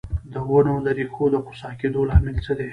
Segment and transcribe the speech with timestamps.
[0.31, 2.69] د ونو د ریښو د خوسا کیدو لامل څه دی؟